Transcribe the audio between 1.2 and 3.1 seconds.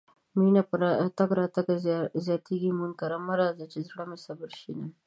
راتګ زياتيږي مونږ